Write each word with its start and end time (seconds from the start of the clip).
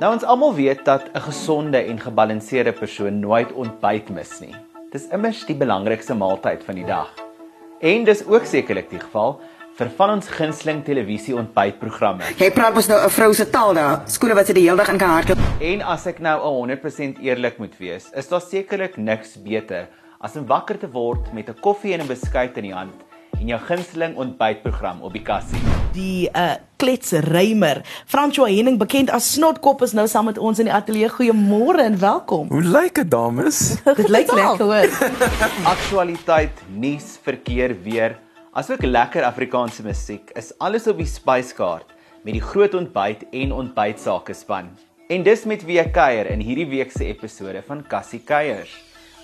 Nou 0.00 0.14
ons 0.16 0.22
almal 0.24 0.54
weet 0.56 0.78
dat 0.84 1.02
'n 1.12 1.20
gesonde 1.20 1.78
en 1.78 2.00
gebalanseerde 2.00 2.72
persoon 2.72 3.20
nooit 3.20 3.52
ontbyt 3.52 4.08
mis 4.08 4.40
nie. 4.40 4.54
Dis 4.92 5.08
immers 5.08 5.44
die 5.44 5.54
belangrikste 5.54 6.14
maaltyd 6.14 6.64
van 6.64 6.74
die 6.74 6.84
dag. 6.84 7.12
En 7.80 8.04
dis 8.04 8.26
ook 8.26 8.44
sekerlik 8.44 8.90
die 8.90 9.00
geval 9.00 9.40
vir 9.76 9.90
van 9.96 10.10
ons 10.10 10.28
gunsteling 10.28 10.84
televisie 10.84 11.36
ontbytprogramme. 11.36 12.24
Jy 12.38 12.50
praat 12.50 12.74
mos 12.74 12.88
nou 12.88 13.04
'n 13.04 13.10
vrou 13.10 13.34
se 13.34 13.50
taal 13.50 13.74
daar. 13.74 14.00
Skole 14.06 14.34
wat 14.34 14.46
sy 14.46 14.52
die 14.52 14.62
hele 14.62 14.76
dag 14.76 14.88
in 14.88 14.98
kan 14.98 15.10
hardloop. 15.10 15.38
En 15.60 15.82
as 15.82 16.06
ek 16.06 16.18
nou 16.18 16.40
100% 16.40 17.18
eerlik 17.18 17.58
moet 17.58 17.78
wees, 17.78 18.10
is 18.14 18.28
daar 18.28 18.40
sekerlik 18.40 18.96
niks 18.96 19.36
beter 19.42 19.88
as 20.20 20.36
om 20.36 20.46
wakker 20.46 20.78
te 20.78 20.90
word 20.90 21.32
met 21.32 21.48
'n 21.48 21.60
koffie 21.60 21.92
en 21.92 22.00
'n 22.00 22.06
beskuit 22.06 22.56
in 22.56 22.62
die 22.62 22.74
hand 22.74 22.94
en 23.40 23.46
jou 23.46 23.60
gunsteling 23.60 24.16
ontbytprogram 24.16 25.02
op 25.02 25.12
die 25.12 25.22
kassie. 25.22 25.79
Die 25.94 26.30
uh 26.30 26.58
kletsrymer, 26.80 27.82
François 28.08 28.48
Henning 28.48 28.78
bekend 28.80 29.10
as 29.12 29.26
Snotkop 29.34 29.82
is 29.84 29.92
nou 29.92 30.06
saam 30.08 30.30
met 30.30 30.38
ons 30.40 30.62
in 30.62 30.68
die 30.70 30.72
ateljee. 30.72 31.10
Goeiemôre 31.12 31.82
en 31.84 31.98
welkom. 32.00 32.46
Hoe 32.48 32.62
lyk 32.64 32.94
dit 33.02 33.10
dames? 33.12 33.58
Dit 33.98 34.08
lyk 34.08 34.32
lekker 34.32 34.64
hoor. 34.64 34.94
Aktualiteit, 35.74 36.62
nuus, 36.72 37.18
verkeer, 37.20 37.74
weer, 37.84 38.16
asook 38.56 38.86
lekker 38.86 39.26
Afrikaanse 39.28 39.84
musiek 39.84 40.32
is 40.40 40.54
alles 40.56 40.88
op 40.88 41.02
die 41.02 41.10
spyskaart 41.10 41.92
met 42.24 42.38
die 42.38 42.44
groot 42.44 42.72
ontbyt 42.80 43.26
en 43.36 43.52
ontbytsake 43.58 44.32
span. 44.38 44.72
En 45.12 45.26
dis 45.26 45.44
met 45.44 45.66
wie 45.68 45.82
ek 45.82 45.92
kuier 45.98 46.32
in 46.32 46.40
hierdie 46.40 46.68
week 46.70 46.96
se 46.96 47.10
episode 47.10 47.60
van 47.68 47.84
Cassie 47.92 48.22
Kuiers. 48.24 48.72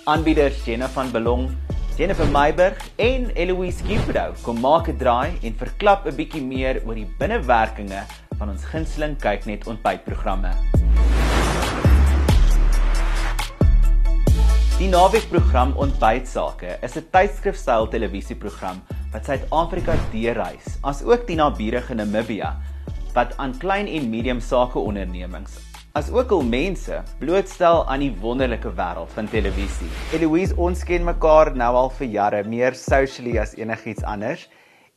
Aanbieders 0.05 0.61
Jenna 0.67 0.91
van 0.93 1.09
Belong, 1.15 1.49
Jennifer 1.97 2.27
Meiberg 2.29 2.77
en 3.01 3.31
Eloise 3.33 3.81
Gipro 3.81 4.35
kom 4.45 4.59
maak 4.61 4.85
'n 4.87 4.97
draai 5.01 5.33
en 5.41 5.53
verklap 5.57 6.05
'n 6.05 6.13
bietjie 6.13 6.41
meer 6.45 6.77
oor 6.85 6.93
die 6.93 7.09
binnewerkinge 7.17 8.01
van 8.37 8.49
ons 8.53 8.65
gunsteling 8.69 9.15
kyknet 9.17 9.65
ontbytprogramme. 9.65 10.51
Die 14.77 14.89
naweekprogram 14.93 15.73
Ontbytsake 15.73 16.77
is 16.85 16.97
'n 16.97 17.09
tydskrifstyl 17.09 17.89
televisieprogram 17.89 18.77
wat 19.11 19.25
Suid-Afrika 19.25 19.97
deurreis, 20.11 20.77
asook 20.83 21.25
die 21.25 21.35
naburige 21.35 21.95
Namibia 21.95 22.61
wat 23.15 23.33
aan 23.37 23.57
klein 23.57 23.87
en 23.87 24.09
medium 24.09 24.39
sakeondernemings 24.39 25.57
as 25.97 26.11
ook 26.13 26.29
al 26.31 26.43
mense 26.45 26.99
blootstel 27.17 27.79
aan 27.89 28.03
die 28.03 28.11
wonderlike 28.21 28.69
wêreld 28.77 29.09
van 29.17 29.25
televisie. 29.31 29.87
Eloise, 30.13 30.53
ons 30.61 30.83
ken 30.85 31.07
mekaar 31.07 31.49
nou 31.57 31.71
al 31.79 31.89
vir 31.97 32.11
jare, 32.13 32.41
meer 32.45 32.77
socially 32.77 33.39
as 33.41 33.55
enigiets 33.57 34.05
anders. 34.05 34.43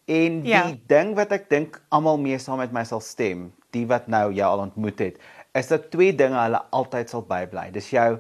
En 0.05 0.43
die 0.45 0.53
ja. 0.53 0.67
ding 0.93 1.15
wat 1.17 1.33
ek 1.33 1.47
dink 1.49 1.79
almal 1.89 2.21
mee 2.21 2.37
saam 2.43 2.61
met 2.61 2.75
my 2.77 2.83
sal 2.85 3.01
stem, 3.01 3.47
die 3.73 3.87
wat 3.89 4.11
nou 4.13 4.27
jou 4.37 4.51
al 4.51 4.67
ontmoet 4.67 5.01
het, 5.01 5.17
is 5.57 5.73
dat 5.73 5.89
twee 5.95 6.13
dinge 6.13 6.37
hulle 6.37 6.61
altyd 6.77 7.15
sal 7.15 7.25
bybly. 7.25 7.71
Dis 7.73 7.89
jou 7.95 8.19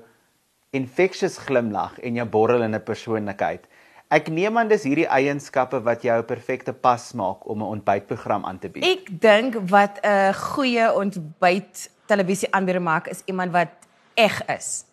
infectious 0.72 1.36
glimlag 1.50 1.98
en 2.00 2.16
jou 2.16 2.28
borrelende 2.32 2.80
persoonlikheid. 2.80 3.68
Ek 4.10 4.26
neem 4.26 4.56
aan 4.58 4.66
dis 4.66 4.82
hierdie 4.82 5.06
eienskappe 5.06 5.78
wat 5.86 6.02
jou 6.02 6.18
'n 6.18 6.26
perfekte 6.26 6.72
pas 6.72 7.12
maak 7.14 7.46
om 7.46 7.62
'n 7.62 7.70
ontbytprogram 7.78 8.44
aan 8.44 8.58
te 8.58 8.68
bied. 8.68 8.84
Ek 8.84 9.06
dink 9.20 9.54
wat 9.70 10.00
'n 10.02 10.34
goeie 10.34 10.92
ontbyt 10.92 11.90
televisie 12.06 12.48
aanbieder 12.50 12.82
maak 12.82 13.06
is 13.06 13.22
iemand 13.26 13.52
wat 13.52 13.70
eg 14.14 14.42
is 14.46 14.84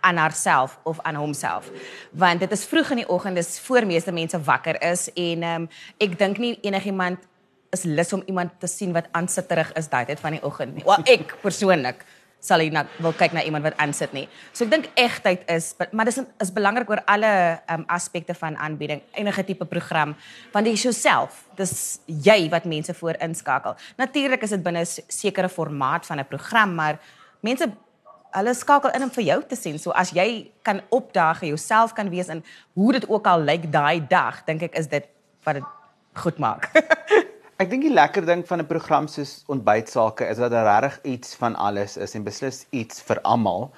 aan 0.00 0.16
haarself 0.16 0.78
of 0.82 1.00
aan 1.00 1.14
homself. 1.14 1.70
Want 2.10 2.40
dit 2.40 2.50
is 2.50 2.64
vroeg 2.64 2.90
in 2.90 2.96
die 2.96 3.08
oggend, 3.08 3.36
dis 3.36 3.60
voor 3.60 3.86
meeste 3.86 4.12
mense 4.12 4.40
wakker 4.42 4.82
is 4.82 5.12
en 5.12 5.42
um, 5.42 5.68
ek 5.98 6.18
dink 6.18 6.38
nie 6.38 6.58
enigiemand 6.62 7.18
is 7.70 7.82
lus 7.82 8.12
om 8.12 8.22
iemand 8.26 8.50
te 8.58 8.66
sien 8.66 8.92
wat 8.92 9.08
aansitterig 9.10 9.72
is 9.72 9.88
daai 9.88 10.04
tyd 10.04 10.20
van 10.20 10.30
die 10.30 10.42
oggend 10.42 10.74
nie. 10.74 10.84
Wel 10.84 11.04
ek 11.04 11.36
persoonlik 11.42 12.04
sal 12.40 12.62
jy 12.64 12.70
nou 12.72 12.84
wil 13.04 13.12
kyk 13.16 13.34
na 13.36 13.42
iemand 13.44 13.66
wat 13.68 13.76
aansit 13.82 14.14
nie. 14.16 14.26
So 14.52 14.64
ek 14.64 14.72
dink 14.72 14.88
egtheid 14.98 15.44
is 15.52 15.74
maar 15.92 16.08
dis 16.08 16.20
is 16.20 16.52
belangrik 16.56 16.88
oor 16.90 17.02
alle 17.06 17.60
um, 17.70 17.84
aspekte 17.92 18.34
van 18.34 18.56
aanbieding, 18.56 19.02
enige 19.12 19.44
tipe 19.44 19.68
program, 19.68 20.16
want 20.52 20.64
dit 20.64 20.74
is 20.74 20.86
jouself. 20.88 21.44
Dis 21.56 22.00
jy 22.06 22.48
wat 22.50 22.64
mense 22.64 22.94
voor 22.94 23.20
inskakel. 23.20 23.76
Natuurlik 24.00 24.42
is 24.42 24.56
dit 24.56 24.62
binne 24.62 24.80
'n 24.80 25.04
sekere 25.08 25.48
formaat 25.48 26.06
van 26.06 26.18
'n 26.18 26.26
program, 26.26 26.74
maar 26.74 26.98
mense 27.40 27.68
hulle 28.30 28.54
skakel 28.54 28.90
in 28.94 29.02
om 29.02 29.10
vir 29.10 29.24
jou 29.24 29.42
te 29.46 29.56
sien. 29.56 29.78
So 29.78 29.90
as 29.90 30.10
jy 30.10 30.50
kan 30.62 30.80
opdaag, 30.88 31.44
jouself 31.44 31.92
kan 31.92 32.10
wees 32.10 32.28
in 32.28 32.44
hoe 32.74 32.92
dit 32.92 33.08
ook 33.08 33.26
al 33.26 33.40
lyk 33.40 33.72
daai 33.72 34.00
dag, 34.06 34.44
dink 34.44 34.62
ek 34.62 34.74
is 34.74 34.86
dit 34.86 35.06
wat 35.44 35.54
dit 35.54 35.64
goed 36.14 36.38
maak. 36.38 36.70
Ek 37.60 37.68
dink 37.68 37.84
die 37.84 37.92
lekker 37.92 38.24
ding 38.24 38.40
van 38.48 38.62
'n 38.62 38.66
program 38.66 39.06
soos 39.06 39.44
ontbytsake 39.52 40.24
is 40.32 40.38
dat 40.40 40.50
daar 40.50 40.80
regtig 40.80 41.12
iets 41.12 41.34
van 41.36 41.54
alles 41.56 41.96
is 41.96 42.14
en 42.14 42.24
beslis 42.24 42.64
iets 42.70 43.02
vir 43.02 43.20
almal. 43.20 43.70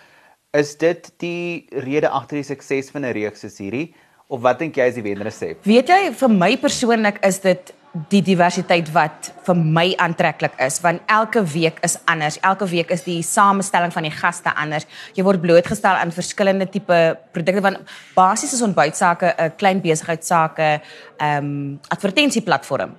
Is 0.55 0.77
dit 0.79 1.11
die 1.19 1.67
rede 1.71 2.09
agter 2.09 2.37
die 2.37 2.47
sukses 2.47 2.91
van 2.91 3.03
'n 3.03 3.13
reeks 3.13 3.41
soos 3.41 3.59
hierdie 3.59 3.93
of 4.29 4.41
wat 4.41 4.59
dink 4.59 4.77
jy 4.77 4.87
is 4.87 4.95
die 4.95 5.03
wenresep? 5.03 5.65
Weet 5.65 5.89
jy 5.89 6.13
vir 6.15 6.29
my 6.31 6.57
persoonlik 6.57 7.19
is 7.27 7.41
dit 7.41 7.75
die 8.09 8.23
diversiteit 8.23 8.93
wat 8.93 9.33
vir 9.45 9.57
my 9.57 9.95
aantreklik 9.99 10.55
is 10.61 10.81
want 10.81 11.03
elke 11.07 11.43
week 11.43 11.79
is 11.83 11.99
anders. 12.07 12.39
Elke 12.41 12.67
week 12.67 12.91
is 12.91 13.03
die 13.03 13.23
samestelling 13.23 13.93
van 13.93 14.03
die 14.03 14.15
gaste 14.15 14.55
anders. 14.55 14.87
Jy 15.15 15.25
word 15.25 15.41
blootgestel 15.41 15.99
aan 15.99 16.13
verskillende 16.13 16.71
tipe 16.71 17.19
produkte 17.33 17.61
van 17.61 17.77
basies 18.15 18.53
is 18.53 18.63
ontbytsake, 18.63 19.35
'n 19.39 19.57
klein 19.57 19.81
besigheidsake, 19.81 20.81
ehm 21.19 21.45
um, 21.45 21.81
advertensieplatform. 21.89 22.95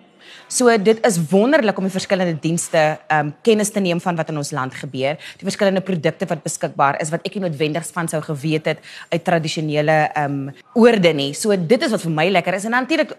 So 0.47 0.71
dit 0.77 0.99
is 1.07 1.17
wonderlik 1.31 1.77
om 1.77 1.87
die 1.87 1.93
verskillende 1.93 2.35
dienste 2.41 2.83
um 3.11 3.31
kennis 3.45 3.71
te 3.73 3.81
neem 3.83 4.01
van 4.03 4.17
wat 4.19 4.29
in 4.29 4.37
ons 4.37 4.51
land 4.55 4.75
gebeur, 4.77 5.17
die 5.39 5.47
verskillende 5.47 5.81
produkte 5.85 6.27
wat 6.29 6.43
beskikbaar 6.45 6.99
is 7.01 7.13
wat 7.13 7.25
ek 7.25 7.37
nie 7.37 7.45
noodwendig 7.47 7.87
van 7.95 8.09
sou 8.11 8.21
geweet 8.23 8.69
het 8.73 8.83
uit 9.13 9.23
tradisionele 9.23 9.97
um 10.23 10.51
oorde 10.73 11.13
nie. 11.13 11.31
So 11.33 11.55
dit 11.57 11.87
is 11.87 11.93
wat 11.93 12.03
vir 12.05 12.15
my 12.19 12.27
lekker 12.33 12.59
is 12.59 12.67
en 12.69 12.77
natuurlik 12.77 13.15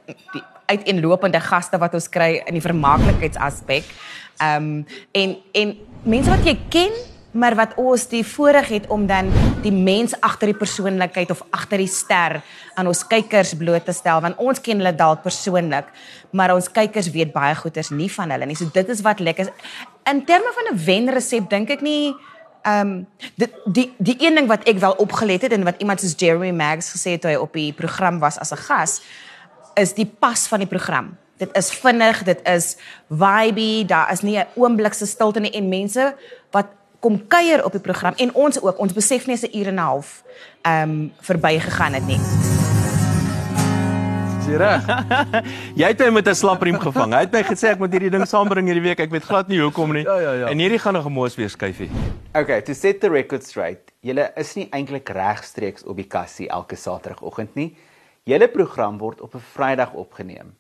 uiteenlopende 0.71 1.41
gaste 1.45 1.81
wat 1.81 1.95
ons 1.95 2.09
kry 2.09 2.39
in 2.45 2.57
die 2.57 2.65
vermaaklikheidsaspek. 2.65 3.91
Um 4.43 4.87
en 5.13 5.37
en 5.55 5.77
mense 6.05 6.31
wat 6.31 6.47
jy 6.47 6.57
ken 6.71 6.95
maar 7.35 7.57
wat 7.59 7.75
ons 7.81 8.07
die 8.11 8.23
voorreg 8.27 8.69
het 8.71 8.87
om 8.95 9.07
dan 9.11 9.31
die 9.65 9.73
mens 9.75 10.15
agter 10.23 10.53
die 10.53 10.59
persoonlikheid 10.59 11.33
of 11.35 11.43
agter 11.51 11.83
die 11.83 11.91
ster 11.91 12.39
aan 12.79 12.87
ons 12.87 13.03
kykers 13.11 13.55
bloot 13.59 13.85
te 13.85 13.95
stel 13.97 14.23
want 14.23 14.39
ons 14.39 14.63
ken 14.63 14.79
hulle 14.79 14.95
dalk 14.95 15.25
persoonlik 15.27 15.91
maar 16.31 16.55
ons 16.55 16.71
kykers 16.71 17.11
weet 17.15 17.33
baie 17.35 17.57
goeders 17.59 17.91
nie 17.91 18.11
van 18.11 18.31
hulle 18.35 18.47
nie. 18.47 18.59
So 18.59 18.71
dit 18.75 18.89
is 18.91 19.03
wat 19.07 19.23
lekker 19.23 19.47
is. 19.47 19.75
In 20.11 20.25
terme 20.27 20.51
van 20.55 20.75
'n 20.75 20.85
wenresep 20.85 21.51
dink 21.51 21.71
ek 21.71 21.83
nie 21.83 22.15
ehm 22.65 22.81
um, 22.81 23.07
die 23.37 23.51
die 23.67 23.89
die 23.99 24.17
een 24.19 24.35
ding 24.35 24.49
wat 24.49 24.65
ek 24.69 24.79
wel 24.79 24.95
opgelet 24.99 25.43
het 25.43 25.53
en 25.53 25.65
wat 25.65 25.79
iemand 25.79 26.01
soos 26.01 26.15
Jeremy 26.17 26.51
Maggs 26.51 26.91
gesê 26.95 27.11
het 27.15 27.21
toe 27.21 27.31
hy 27.31 27.37
op 27.37 27.53
die 27.53 27.73
program 27.73 28.19
was 28.19 28.39
as 28.39 28.53
'n 28.53 28.57
gas 28.57 29.01
is 29.75 29.93
die 29.95 30.07
pas 30.07 30.47
van 30.49 30.59
die 30.59 30.69
program. 30.69 31.17
Dit 31.37 31.51
is 31.57 31.71
vinnig, 31.71 32.23
dit 32.23 32.41
is 32.49 32.77
vibey, 33.11 33.85
daar 33.87 34.13
is 34.13 34.23
nie 34.23 34.39
'n 34.39 34.47
oomblik 34.55 34.95
se 34.95 35.07
stilte 35.07 35.41
nie 35.41 35.51
en 35.51 35.69
mense 35.69 36.15
wat 36.51 36.67
kom 37.05 37.21
kuier 37.29 37.61
op 37.65 37.77
die 37.77 37.85
program 37.85 38.17
en 38.17 38.33
ons 38.33 38.61
ook 38.63 38.81
ons 38.81 38.93
besef 38.97 39.27
nie 39.29 39.37
'n 39.37 39.59
uur 39.59 39.69
en 39.69 39.75
'n 39.75 39.87
half 39.89 40.23
ehm 40.63 40.91
um, 40.91 41.13
verbygegaan 41.21 41.93
het 41.93 42.07
nie. 42.07 42.21
Reg. 44.55 44.87
jy 45.81 45.87
het 45.91 45.99
my 45.99 46.11
met 46.11 46.29
'n 46.29 46.35
slapriem 46.35 46.79
gevang. 46.79 47.13
Hy 47.13 47.21
het 47.27 47.33
my 47.33 47.43
gesê 47.43 47.73
ek 47.73 47.79
moet 47.79 47.93
hierdie 47.93 48.11
ding 48.11 48.27
saambring 48.27 48.67
hierdie 48.67 48.83
week. 48.83 49.01
Ek 49.01 49.11
weet 49.11 49.25
glad 49.25 49.49
nie 49.49 49.61
hoekom 49.61 49.93
nie. 49.93 50.05
Ja 50.05 50.19
ja 50.21 50.33
ja. 50.33 50.47
En 50.49 50.59
hierdie 50.59 50.79
gaan 50.79 50.93
nog 50.95 51.07
'n 51.07 51.13
moos 51.13 51.35
weer 51.35 51.51
skuifie. 51.51 51.91
Okay, 52.35 52.63
to 52.63 52.73
set 52.75 53.01
the 53.01 53.09
record 53.09 53.45
straight. 53.45 53.93
Julle 54.01 54.33
is 54.37 54.55
nie 54.55 54.69
eintlik 54.71 55.09
regstreeks 55.09 55.85
op 55.85 55.97
die 55.97 56.07
kassie 56.07 56.49
elke 56.49 56.77
Saterdagoggend 56.77 57.55
nie. 57.55 57.77
Julle 58.25 58.49
program 58.49 58.99
word 58.99 59.21
op 59.21 59.35
'n 59.35 59.43
Vrydag 59.53 59.93
opgeneem. 59.93 60.55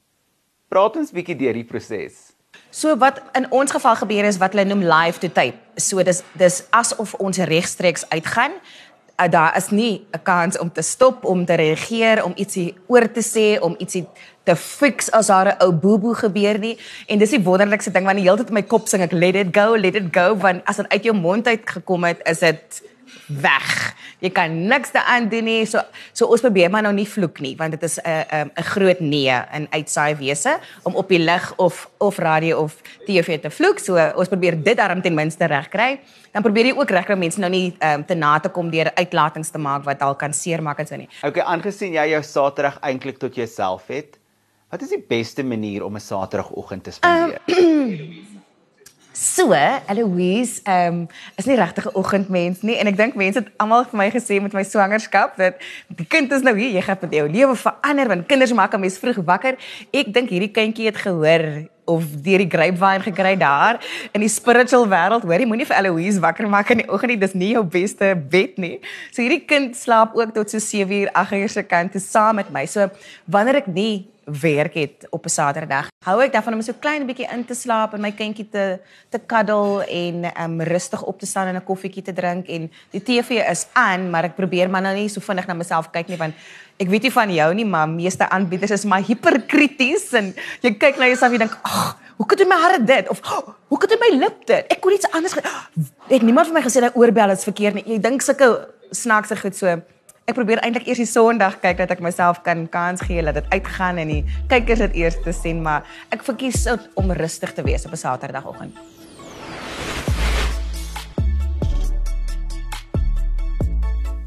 Praat 0.68 0.96
ons 0.96 1.12
bietjie 1.12 1.36
deur 1.36 1.52
die 1.52 1.64
proses. 1.64 2.34
So 2.70 2.96
wat 2.98 3.20
in 3.32 3.46
ons 3.50 3.70
geval 3.70 3.96
gebeur 3.96 4.24
is 4.24 4.38
wat 4.42 4.52
hulle 4.52 4.64
noem 4.64 4.82
live 4.82 5.18
to 5.22 5.28
tape. 5.28 5.58
So 5.76 6.02
dis 6.02 6.22
dis 6.32 6.62
asof 6.70 7.14
ons 7.14 7.38
regstreeks 7.38 8.08
uitgaan. 8.08 8.58
Uh, 9.14 9.28
daar 9.30 9.56
is 9.56 9.70
nie 9.70 10.06
'n 10.10 10.22
kans 10.22 10.58
om 10.58 10.72
te 10.72 10.82
stop, 10.82 11.24
om 11.24 11.44
te 11.44 11.54
reageer, 11.54 12.24
om 12.24 12.32
ietsie 12.34 12.74
oor 12.86 13.12
te 13.12 13.22
sê, 13.22 13.60
om 13.62 13.74
ietsie 13.78 14.06
te 14.42 14.56
fix 14.56 15.10
as 15.10 15.26
daar 15.26 15.46
'n 15.46 15.62
ou 15.62 15.72
boeboe 15.72 16.14
gebeur 16.14 16.58
nie. 16.58 16.78
En 17.06 17.18
dis 17.18 17.30
die 17.30 17.42
wonderlikste 17.42 17.90
ding 17.90 18.04
want 18.04 18.16
die 18.16 18.24
hele 18.24 18.36
tyd 18.36 18.48
in 18.48 18.54
my 18.54 18.62
kop 18.62 18.88
sing 18.88 19.02
ek 19.02 19.12
let 19.12 19.34
it 19.34 19.56
go, 19.56 19.76
let 19.76 19.94
it 19.94 20.10
go 20.12 20.36
want 20.36 20.62
as 20.64 20.76
dit 20.76 20.88
uit 20.88 21.04
jou 21.04 21.14
mond 21.14 21.46
uit 21.46 21.62
gekom 21.64 22.04
het, 22.04 22.20
is 22.24 22.38
dit 22.38 22.82
weg. 23.26 23.94
Jy 24.18 24.30
kan 24.30 24.54
niks 24.68 24.92
daaraan 24.94 25.28
doen 25.28 25.44
nie. 25.44 25.66
So 25.66 25.82
so 26.12 26.26
ons 26.26 26.40
probeer 26.44 26.70
maar 26.70 26.82
nou 26.82 26.92
nie 26.94 27.06
vloek 27.08 27.40
nie 27.44 27.54
want 27.56 27.76
dit 27.76 27.82
is 27.82 27.98
'n 27.98 28.24
'n 28.30 28.50
'n 28.56 28.62
groot 28.62 29.00
nee 29.00 29.34
in 29.52 29.66
uitsaai 29.70 30.14
wese 30.16 30.58
om 30.82 30.94
op 30.94 31.08
die 31.08 31.18
lig 31.18 31.52
of 31.56 31.90
of 31.98 32.18
radio 32.18 32.58
of 32.58 32.80
TV 33.06 33.40
te 33.40 33.50
vloek. 33.50 33.78
So 33.78 33.96
ons 34.16 34.28
probeer 34.28 34.62
dit 34.62 34.76
darm 34.76 35.02
ten 35.02 35.14
minste 35.14 35.46
regkry. 35.46 36.00
Dan 36.32 36.42
probeer 36.42 36.66
jy 36.66 36.74
ook 36.76 36.90
regkry 36.90 37.16
mense 37.16 37.40
nou 37.40 37.50
nie 37.50 37.76
um, 37.80 38.04
te 38.04 38.14
na 38.14 38.38
te 38.38 38.48
kom 38.48 38.70
deur 38.70 38.90
uitlatings 38.94 39.50
te 39.50 39.58
maak 39.58 39.84
wat 39.84 39.98
dalk 39.98 40.18
kan 40.18 40.32
seermaak 40.32 40.78
en 40.78 40.86
so 40.86 40.96
nie. 40.96 41.08
Okay, 41.22 41.42
aangesien 41.42 41.92
jy 41.92 42.08
jou 42.08 42.22
Saterdag 42.22 42.78
eintlik 42.82 43.18
tot 43.18 43.34
jouself 43.34 43.86
het, 43.86 44.18
wat 44.70 44.82
is 44.82 44.88
die 44.88 45.04
beste 45.08 45.42
manier 45.42 45.84
om 45.84 45.94
'n 45.94 46.00
Saterdagoggend 46.00 46.84
te 46.84 46.90
spandeer? 46.90 47.38
Um, 47.46 48.26
So, 49.16 49.52
Eloise, 49.86 50.60
ehm 50.64 50.94
um, 50.94 51.08
is 51.36 51.46
nie 51.46 51.54
regtig 51.54 51.86
'n 51.86 51.94
oggendmens 51.94 52.62
nie 52.62 52.74
en 52.76 52.86
ek 52.86 52.96
dink 52.96 53.14
mense 53.14 53.38
het 53.38 53.50
almal 53.62 53.84
vir 53.84 53.96
my 53.96 54.10
gesê 54.10 54.40
met 54.42 54.52
my 54.52 54.64
swangerskap 54.64 55.36
dat 55.36 55.54
die 55.86 56.06
kind 56.06 56.32
is 56.32 56.42
nou 56.42 56.56
hier, 56.58 56.74
jy 56.74 56.82
gaan 56.82 56.98
met 57.00 57.14
jou 57.14 57.28
lewe 57.28 57.54
verander 57.54 58.08
want 58.08 58.26
kinders 58.26 58.52
maak 58.52 58.74
'n 58.74 58.80
mens 58.80 58.98
vroeg 58.98 59.22
wakker. 59.24 59.54
Ek 59.92 60.12
dink 60.12 60.30
hierdie 60.30 60.50
kindjie 60.50 60.86
het 60.86 60.96
gehoor 60.96 61.70
of 61.84 62.02
deur 62.24 62.38
die 62.38 62.50
grapevine 62.50 63.04
gekry 63.04 63.36
daar 63.36 63.78
in 64.12 64.20
die 64.20 64.28
spiritual 64.28 64.88
wêreld. 64.88 65.22
Hoor 65.22 65.38
jy 65.38 65.46
moenie 65.46 65.66
vir 65.66 65.76
Eloise 65.76 66.20
wakker 66.20 66.48
maak 66.48 66.70
in 66.70 66.78
die 66.78 66.90
oggend 66.90 67.12
nie. 67.12 67.18
Dis 67.18 67.34
nie 67.34 67.52
jou 67.52 67.62
beste 67.62 68.16
bed 68.16 68.58
nie. 68.58 68.80
So 69.12 69.22
hierdie 69.22 69.44
kind 69.46 69.76
slaap 69.76 70.16
ook 70.16 70.34
tot 70.34 70.50
so 70.50 70.58
7 70.58 70.90
uur 70.90 71.12
8 71.12 71.32
uur 71.32 71.48
se 71.48 71.62
kant 71.62 71.92
te 71.92 72.00
saam 72.00 72.34
met 72.34 72.50
my. 72.50 72.66
So 72.66 72.90
wanneer 73.26 73.62
ek 73.62 73.66
nie 73.66 74.08
werk 74.24 74.74
het 74.74 75.06
op 75.10 75.24
'n 75.24 75.28
Saterdag. 75.28 75.88
Hou 76.04 76.22
ek 76.22 76.32
daarvan 76.32 76.54
om 76.54 76.62
so 76.62 76.72
klein 76.78 77.06
bietjie 77.06 77.28
in 77.32 77.44
te 77.44 77.54
slaap 77.54 77.94
en 77.94 78.00
my 78.00 78.12
kindjie 78.12 78.48
te 78.48 78.78
te 79.08 79.20
cuddle 79.26 79.86
en 79.86 80.24
um 80.42 80.60
rustig 80.62 81.02
op 81.02 81.18
te 81.18 81.26
staan 81.26 81.46
en 81.46 81.56
'n 81.56 81.64
koffietjie 81.64 82.02
te 82.02 82.12
drink 82.12 82.48
en 82.48 82.70
die 82.90 83.02
TV 83.02 83.30
is 83.50 83.66
aan, 83.72 84.10
maar 84.10 84.24
ek 84.24 84.36
probeer 84.36 84.70
maar 84.70 84.82
nou 84.82 84.94
nie 84.94 85.08
so 85.08 85.20
vinnig 85.20 85.46
na 85.46 85.54
myself 85.54 85.90
kyk 85.90 86.08
nie 86.08 86.16
want 86.16 86.34
ek 86.76 86.88
weet 86.88 87.02
nie 87.02 87.12
van 87.12 87.34
jou 87.34 87.54
nie, 87.54 87.66
maar 87.66 87.88
meeste 87.88 88.28
aanbieders 88.28 88.70
is 88.70 88.84
maar 88.84 89.02
hiperkrities 89.02 90.12
en 90.12 90.34
jy 90.60 90.74
kyk 90.74 90.96
na 90.96 91.06
jouself 91.06 91.32
en 91.32 91.38
jy 91.38 91.38
dink, 91.38 91.58
"Ag, 91.62 91.98
hoe 92.16 92.26
kan 92.26 92.38
jy 92.38 92.46
my 92.46 92.58
hare 92.60 92.84
dit 92.84 93.08
of 93.08 93.20
oh, 93.26 93.54
hoe 93.68 93.78
kan 93.78 93.90
jy 93.90 93.98
my 93.98 94.18
lip 94.18 94.46
dit? 94.46 94.70
Ek 94.70 94.80
kon 94.80 94.92
iets 94.92 95.10
anders 95.10 95.34
het 96.08 96.22
niemand 96.22 96.46
vir 96.46 96.54
my 96.54 96.62
gesê 96.62 96.80
dat 96.84 96.96
oorbel 96.96 97.34
is 97.34 97.46
verkeerd 97.46 97.74
nie. 97.74 97.84
Jy 97.94 97.98
dink 98.04 98.22
sulke 98.22 98.68
snaakse 98.94 99.36
goed 99.40 99.56
so 99.56 99.80
ek 100.24 100.38
probeer 100.38 100.62
eintlik 100.64 100.86
eers 100.88 101.02
die 101.02 101.08
Sondag 101.08 101.58
kyk 101.60 101.82
dat 101.82 101.90
ek 101.92 102.00
myself 102.00 102.40
kan 102.46 102.64
kans 102.72 103.02
gee 103.04 103.20
dat 103.26 103.36
dit 103.36 103.48
uitgaan 103.52 104.00
en 104.00 104.08
die 104.08 104.22
kykers 104.48 104.80
dit 104.86 104.96
eers 105.02 105.18
te 105.20 105.34
sien, 105.36 105.60
maar 105.60 105.84
ek 106.14 106.24
verkies 106.24 106.64
om 106.96 107.12
rustig 107.12 107.52
te 107.52 107.64
wees 107.66 107.84
op 107.84 107.92
'n 107.92 108.00
Saterdagoggend. 108.00 108.72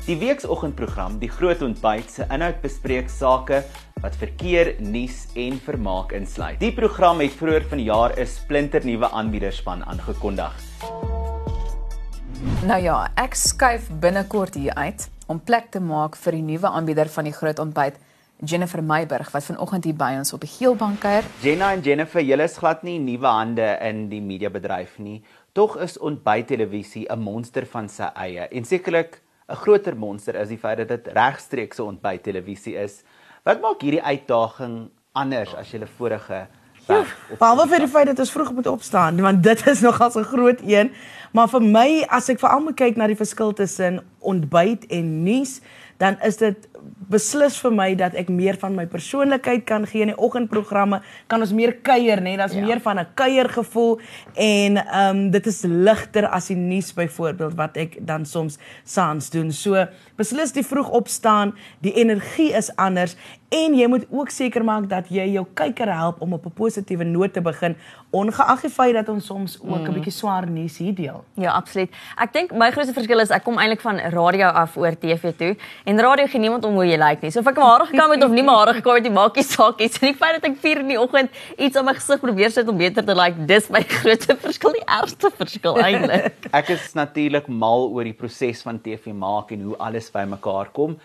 Die 0.05 0.15
weekoggendprogram 0.15 1.19
Die 1.19 1.29
Groot 1.29 1.61
Ontbyt 1.61 2.11
se 2.11 2.25
inhoud 2.29 2.61
bespreek 2.61 3.09
sake 3.09 3.63
wat 4.01 4.15
verkeer, 4.15 4.75
nuus 4.79 5.27
en 5.35 5.59
vermaak 5.59 6.11
insluit. 6.11 6.59
Die 6.59 6.71
program 6.71 7.19
het 7.19 7.33
vroeër 7.33 7.65
vanjaar 7.69 8.13
'n 8.19 8.25
splinternuwe 8.25 9.09
aanbiederspan 9.09 9.83
aangekondig. 9.83 10.53
Nou 12.63 12.81
ja, 12.81 13.11
ek 13.15 13.33
skuif 13.33 13.89
binnekort 13.99 14.53
hier 14.53 14.73
uit 14.75 15.09
om 15.27 15.39
plek 15.43 15.71
te 15.71 15.79
maak 15.83 16.15
vir 16.15 16.37
die 16.37 16.45
nuwe 16.53 16.69
aanbieder 16.71 17.09
van 17.11 17.27
die 17.27 17.35
groot 17.35 17.59
ontbyt, 17.59 17.99
Jennifer 18.37 18.83
Meiburg 18.85 19.31
wat 19.33 19.47
vanoggend 19.47 19.87
hier 19.89 19.97
by 19.97 20.11
ons 20.19 20.31
op 20.35 20.43
die 20.45 20.51
geel 20.51 20.75
bank 20.77 21.01
kuier. 21.01 21.25
Jenna 21.41 21.71
en 21.73 21.81
Jennifer, 21.81 22.21
julle 22.21 22.45
is 22.45 22.57
glad 22.61 22.83
nie 22.85 22.99
nuwe 23.01 23.31
hande 23.33 23.65
in 23.83 24.05
die 24.11 24.21
mediabedryf 24.21 24.99
nie. 25.01 25.23
Tog 25.57 25.79
is 25.81 25.97
ontbyttelevisie 25.97 27.07
'n 27.09 27.19
monster 27.19 27.65
van 27.65 27.89
sy 27.89 28.11
eie. 28.15 28.47
En 28.51 28.63
sekerlik 28.63 29.21
'n 29.49 29.55
groter 29.55 29.97
monster 29.97 30.35
is 30.35 30.49
die 30.49 30.57
feit 30.57 30.77
dat 30.77 30.87
dit 30.87 31.07
regstreekse 31.07 31.83
ontbyttelevisie 31.83 32.75
is. 32.75 33.03
Wat 33.43 33.61
maak 33.61 33.81
hierdie 33.81 34.03
uitdaging 34.03 34.89
anders 35.13 35.55
as 35.55 35.71
julle 35.71 35.87
vorige 35.87 36.47
Behalwe 36.87 37.67
vir 37.67 37.83
die 37.83 37.91
feit 37.91 38.07
dat 38.07 38.19
ons 38.23 38.31
vroeg 38.31 38.53
moet 38.55 38.67
opstaan, 38.71 39.19
want 39.21 39.43
dit 39.43 39.63
is 39.67 39.81
nogals 39.83 40.15
'n 40.15 40.23
groot 40.23 40.59
een, 40.63 40.91
maar 41.31 41.49
vir 41.49 41.61
my 41.61 42.05
as 42.09 42.29
ek 42.29 42.39
veral 42.39 42.63
moet 42.63 42.75
kyk 42.75 42.95
na 42.95 43.07
die 43.07 43.19
verskil 43.19 43.53
tussen 43.53 43.99
ontbyt 44.19 44.85
en 44.87 45.23
nuus, 45.23 45.59
dan 45.97 46.17
is 46.21 46.37
dit 46.37 46.67
beslis 47.07 47.55
vir 47.63 47.73
my 47.73 47.87
dat 47.99 48.15
ek 48.19 48.29
meer 48.33 48.57
van 48.59 48.75
my 48.75 48.85
persoonlikheid 48.89 49.63
kan 49.67 49.85
gee 49.87 50.03
in 50.05 50.11
die 50.11 50.19
oggendprogramme, 50.19 50.99
kan 51.31 51.43
ons 51.43 51.53
meer 51.55 51.77
kuier, 51.85 52.21
nê, 52.23 52.35
daar's 52.39 52.55
ja. 52.57 52.65
meer 52.65 52.81
van 52.83 52.99
'n 52.99 53.07
kuiergevoel 53.15 53.99
en 54.35 54.77
ehm 54.77 55.15
um, 55.17 55.31
dit 55.31 55.45
is 55.47 55.63
ligter 55.63 56.27
as 56.27 56.47
die 56.47 56.55
nuus 56.55 56.93
byvoorbeeld 56.93 57.55
wat 57.55 57.77
ek 57.77 57.97
dan 57.99 58.25
soms 58.25 58.57
saans 58.83 59.29
doen. 59.29 59.51
So 59.51 59.87
beslis 60.15 60.51
die 60.51 60.65
vroeg 60.65 60.89
opstaan, 60.89 61.55
die 61.79 61.93
energie 61.93 62.53
is 62.53 62.75
anders 62.75 63.15
en 63.49 63.75
jy 63.77 63.87
moet 63.87 64.05
ook 64.11 64.29
seker 64.29 64.63
maak 64.63 64.89
dat 64.91 65.07
jy 65.07 65.23
jou 65.31 65.45
kyker 65.55 65.87
help 65.93 66.21
om 66.21 66.33
op 66.33 66.45
'n 66.45 66.51
positiewe 66.51 67.03
noot 67.03 67.33
te 67.33 67.41
begin 67.41 67.75
ongeag 68.11 68.61
die 68.61 68.69
feit 68.69 68.93
dat 68.93 69.09
ons 69.09 69.25
soms 69.25 69.59
ook 69.61 69.87
'n 69.87 69.87
mm. 69.87 69.93
bietjie 69.93 70.11
swaar 70.11 70.49
nuus 70.49 70.77
hier 70.77 70.95
deel. 70.95 71.23
Ja, 71.33 71.51
absoluut. 71.51 71.89
Ek 72.15 72.33
dink 72.33 72.51
my 72.51 72.71
grootste 72.71 72.93
verskil 72.93 73.19
is 73.19 73.29
ek 73.29 73.43
kom 73.43 73.57
eintlik 73.57 73.81
van 73.81 73.97
radio 73.97 74.47
af 74.47 74.77
oor 74.77 74.97
TV 74.99 75.31
toe 75.35 75.55
en 75.87 75.99
radio 76.03 76.27
gee 76.27 76.39
niemand 76.43 76.65
om 76.67 76.75
hoe 76.75 76.83
jy 76.83 76.97
lyk 76.99 77.21
like 77.21 77.23
nie. 77.23 77.31
So 77.31 77.39
of 77.39 77.47
ek 77.47 77.59
my 77.61 77.67
hare 77.69 77.85
gekam 77.87 78.11
het 78.11 78.23
of 78.25 78.33
nie 78.35 78.43
my 78.43 78.55
hare 78.59 78.73
gekam 78.75 78.97
het 78.97 79.05
nie, 79.07 79.11
maak 79.15 79.37
nie 79.39 79.45
saak 79.47 79.79
nie. 79.79 79.87
Die 79.87 80.13
feit 80.19 80.35
dat 80.35 80.47
ek 80.49 80.57
4 80.63 80.81
in 80.83 80.91
die 80.91 80.97
oggend 80.99 81.37
iets 81.55 81.79
aan 81.79 81.87
my 81.87 81.93
gesig 81.95 82.19
probeer 82.23 82.51
sit 82.51 82.67
om 82.67 82.79
beter 82.79 83.05
te 83.07 83.15
lyk, 83.15 83.37
like, 83.37 83.47
dis 83.47 83.69
my 83.71 83.83
grootste 83.93 84.35
verskil, 84.41 84.75
die 84.75 84.83
ergste 84.97 85.31
verskil 85.37 85.79
eintlik. 85.79 86.49
ek 86.59 86.73
is 86.75 86.91
natuurlik 86.97 87.47
mal 87.47 87.87
oor 87.87 88.07
die 88.07 88.15
proses 88.17 88.65
van 88.67 88.81
TV 88.83 89.15
maak 89.15 89.55
en 89.55 89.63
hoe 89.69 89.79
alles 89.87 90.11
bymekaar 90.11 90.73
kom. 90.75 90.97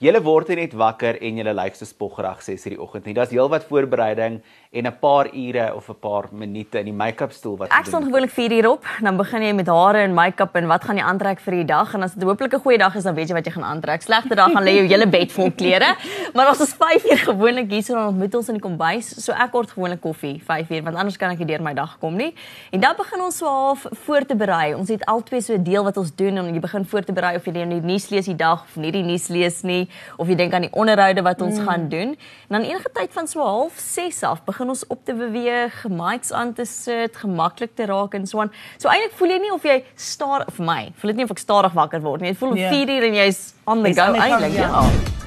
Julle 0.00 0.22
word 0.24 0.48
net 0.56 0.72
wakker 0.80 1.18
en 1.20 1.36
julle 1.36 1.52
lyk 1.52 1.74
so 1.76 1.84
spoggerig 1.84 2.38
6:00 2.40 2.70
in 2.70 2.72
die 2.72 2.80
oggend 2.80 3.04
nie. 3.04 3.12
Daar's 3.12 3.34
heelwat 3.34 3.66
voorbereiding 3.68 4.40
en 4.72 4.86
'n 4.86 4.96
paar 4.98 5.28
ure 5.28 5.74
of 5.76 5.90
'n 5.90 5.98
paar 6.00 6.24
minute 6.32 6.78
in 6.78 6.86
die 6.86 6.92
make-up 6.92 7.32
stoel 7.32 7.58
wat 7.58 7.68
Ek 7.68 7.84
staan 7.84 8.04
gewoonlik 8.04 8.30
4 8.30 8.50
uur 8.50 8.68
op, 8.70 8.84
dan 9.02 9.16
begin 9.16 9.42
jy 9.42 9.52
met 9.52 9.66
hare 9.66 9.98
en 9.98 10.14
make-up 10.14 10.56
en 10.56 10.66
wat 10.68 10.84
gaan 10.84 10.96
jy 10.96 11.02
aantrek 11.02 11.40
vir 11.40 11.52
die 11.52 11.64
dag 11.64 11.94
en 11.94 12.02
as 12.02 12.14
dit 12.14 12.22
hopelik 12.22 12.54
'n 12.54 12.60
goeie 12.60 12.78
dag 12.78 12.96
is 12.96 13.02
dan 13.04 13.14
weet 13.14 13.28
jy 13.28 13.34
wat 13.34 13.44
jy 13.44 13.52
gaan 13.52 13.64
aantrek. 13.64 14.02
Slegte 14.02 14.34
dag 14.34 14.52
gaan 14.52 14.64
lê 14.64 14.72
jou 14.80 14.86
hele 14.86 15.06
bed 15.06 15.32
vol 15.32 15.50
klere. 15.50 15.96
Maar 16.34 16.48
ons 16.48 16.74
5 16.74 17.04
uur 17.04 17.18
gewoonlik 17.18 17.70
hier 17.70 17.82
so 17.82 17.94
dan 17.94 18.06
ontmoet 18.06 18.34
ons 18.34 18.48
in 18.48 18.54
die 18.54 18.62
kombuis, 18.62 19.24
so 19.24 19.32
ek 19.32 19.50
kort 19.50 19.70
gewoonlik 19.70 20.00
koffie 20.00 20.40
5 20.42 20.70
uur 20.70 20.82
want 20.82 20.96
anders 20.96 21.18
kan 21.18 21.30
ek 21.30 21.38
nie 21.38 21.46
deur 21.46 21.62
my 21.62 21.74
dag 21.74 21.98
kom 21.98 22.16
nie. 22.16 22.34
En 22.72 22.80
dan 22.80 22.94
begin 22.96 23.20
ons 23.20 23.36
so 23.36 23.46
half 23.46 23.86
voor 24.06 24.24
te 24.24 24.34
berei. 24.34 24.74
Ons 24.74 24.88
het 24.88 25.04
al 25.04 25.22
twee 25.22 25.42
so 25.42 25.52
'n 25.52 25.62
deel 25.62 25.84
wat 25.84 25.96
ons 25.96 26.14
doen 26.14 26.38
om 26.38 26.46
jy 26.46 26.60
begin 26.60 26.86
voor 26.86 27.02
te 27.04 27.12
berei 27.12 27.36
of 27.36 27.44
jy 27.44 27.52
die 27.52 27.66
nuus 27.66 28.08
lees 28.08 28.24
die 28.24 28.36
dag 28.36 28.62
of 28.62 28.76
nie 28.76 28.92
die 28.92 29.02
nuus 29.02 29.28
lees 29.28 29.62
nie 29.62 29.89
of 30.16 30.28
jy 30.28 30.36
dink 30.38 30.54
aan 30.54 30.66
die 30.66 30.72
onderhoude 30.72 31.22
wat 31.26 31.40
ons 31.40 31.58
mm. 31.58 31.68
gaan 31.68 31.88
doen. 31.88 32.16
En 32.48 32.58
dan 32.58 32.66
enige 32.68 32.90
tyd 32.92 33.12
van 33.12 33.28
so 33.28 33.44
half 33.44 33.78
6 33.78 34.22
af 34.22 34.44
begin 34.44 34.68
ons 34.68 34.86
op 34.86 35.04
te 35.04 35.14
beweeg, 35.14 35.84
mics 35.88 36.32
aan 36.32 36.52
te 36.52 36.64
sit, 36.64 37.16
gemaklik 37.16 37.74
te 37.74 37.86
raak 37.90 38.14
en 38.14 38.26
so 38.26 38.40
aan. 38.40 38.52
So 38.78 38.88
eintlik 38.88 39.16
voel 39.18 39.36
jy 39.36 39.40
nie 39.46 39.54
of 39.54 39.64
jy 39.64 39.80
staar 39.94 40.46
vir 40.50 40.66
my. 40.66 40.82
Voel 40.96 41.14
dit 41.14 41.22
nie 41.22 41.28
of 41.28 41.34
ek 41.36 41.42
stadig 41.42 41.72
wakker 41.72 42.04
word 42.04 42.20
nie. 42.20 42.34
Jy 42.34 42.40
voel 42.42 42.54
om 42.56 42.60
4 42.60 42.68
yeah. 42.70 42.96
uur 42.96 43.08
en 43.10 43.18
jy's 43.24 43.40
on 43.64 43.82
the 43.82 43.94
go 43.94 44.12
eintlik. 44.12 44.58
Ja. 44.58 44.68
ja. 44.68 45.18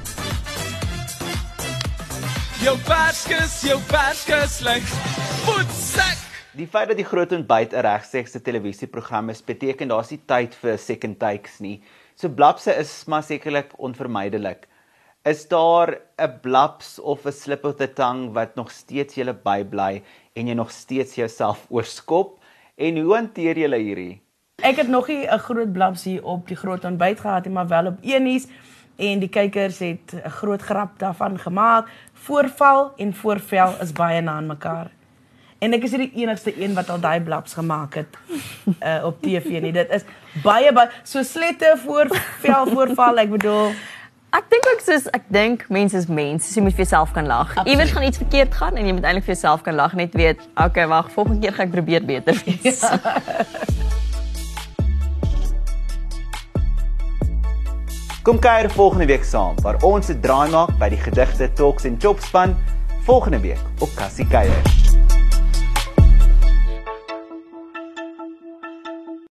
Jou 2.64 2.78
baskus, 2.88 3.58
jou 3.68 3.76
baskus 3.92 4.62
lyk 4.64 4.86
voetsak. 5.44 6.22
Die 6.56 6.68
feit 6.70 6.88
dat 6.88 7.00
die 7.00 7.08
groot 7.08 7.32
ontbyt 7.36 7.74
'n 7.74 7.82
regsekse 7.84 8.40
televisieprogram 8.42 9.30
is, 9.30 9.42
beteken 9.42 9.88
daar's 9.92 10.12
nie 10.12 10.22
tyd 10.26 10.56
vir 10.62 10.78
second 10.78 11.20
takes 11.20 11.60
nie. 11.60 11.82
So 12.16 12.30
blapse 12.30 12.74
is 12.78 13.06
maar 13.10 13.24
sekerlik 13.24 13.74
onvermydelik. 13.78 14.68
Is 15.26 15.48
daar 15.48 16.00
'n 16.18 16.40
blaps 16.42 17.00
of 17.00 17.26
'n 17.26 17.32
slip 17.32 17.66
of 17.66 17.76
the 17.76 17.94
tongue 17.94 18.34
wat 18.34 18.56
nog 18.56 18.72
steeds 18.72 19.16
julle 19.16 19.34
bybly 19.34 20.04
en 20.34 20.48
jy 20.48 20.54
nog 20.54 20.72
steeds 20.72 21.16
jouself 21.16 21.66
oorskop 21.76 22.40
en 22.76 22.98
hoe 22.98 23.16
hanteer 23.16 23.58
julle 23.58 23.78
hierdie? 23.78 24.22
Ek 24.62 24.76
het 24.76 24.88
nog 24.88 25.08
nie 25.08 25.28
'n 25.28 25.40
groot 25.40 25.72
blaps 25.74 26.04
hier 26.04 26.24
op 26.24 26.48
die 26.48 26.56
groot 26.56 26.84
ontbyt 26.86 27.20
gehad 27.20 27.46
nie, 27.46 27.54
maar 27.54 27.68
wel 27.68 27.86
op 27.86 27.98
enies 28.02 28.48
en 28.96 29.20
die 29.20 29.30
kykers 29.30 29.80
het 29.80 30.14
'n 30.14 30.30
groot 30.30 30.62
grap 30.62 31.00
daarvan 31.00 31.40
gemaak. 31.40 31.90
Voorval 32.14 32.94
en 32.98 33.14
voorvel 33.14 33.82
is 33.82 33.92
baie 33.92 34.22
na 34.22 34.32
aan 34.32 34.48
mekaar. 34.48 34.92
En 35.64 35.72
ek 35.78 35.86
is 35.88 35.94
nie 35.96 36.10
die 36.10 36.24
enigste 36.26 36.52
een 36.60 36.74
wat 36.76 36.90
al 36.92 37.00
daai 37.00 37.22
blaps 37.24 37.56
gemaak 37.56 37.96
het 38.02 38.18
uh, 38.84 39.06
op 39.08 39.22
TV 39.24 39.62
nie. 39.64 39.72
Dit 39.72 39.92
is 39.96 40.04
baie 40.44 40.74
baie 40.76 40.90
so 41.08 41.24
slette 41.24 41.78
voor 41.86 42.12
vel 42.44 42.68
voorval. 42.74 43.24
Ek 43.24 43.32
bedoel 43.38 43.72
Ek 44.34 44.48
dink 44.50 44.66
ook 44.66 44.82
soos 44.82 45.06
ek 45.14 45.28
dink 45.30 45.68
mense 45.70 45.94
is 45.94 46.08
mense, 46.10 46.48
so 46.50 46.58
jy 46.58 46.64
moet 46.66 46.74
vir 46.74 46.88
jouself 46.88 47.12
kan 47.14 47.28
lag. 47.30 47.54
Iewers 47.70 47.94
gaan 47.94 48.08
iets 48.08 48.18
verkeerd 48.18 48.56
gaan 48.58 48.80
en 48.82 48.90
jy 48.90 48.96
moet 48.98 49.06
eintlik 49.06 49.28
vir 49.28 49.36
jouself 49.36 49.62
kan 49.62 49.78
lag 49.78 49.94
net 49.94 50.18
weet, 50.18 50.42
okay, 50.58 50.88
wag, 50.90 51.12
volgende 51.14 51.46
keer 51.46 51.54
gaan 51.54 51.70
ek 51.70 51.76
probeer 51.76 52.02
beter 52.02 52.42
wees. 52.42 52.82
Ja. 52.82 52.98
Kom 58.26 58.40
kuier 58.42 58.72
volgende 58.74 59.06
week 59.12 59.24
saam 59.28 59.60
waar 59.62 59.78
ons 59.86 60.10
'n 60.10 60.18
draai 60.24 60.50
maak 60.50 60.74
by 60.82 60.90
die 60.90 61.04
gedigte 61.06 61.54
Talks 61.54 61.86
en 61.86 62.00
Chops 62.02 62.26
span 62.26 62.58
volgende 63.06 63.40
week 63.44 63.62
op 63.80 63.90
Cassie 64.00 64.26
Kuier. 64.26 64.83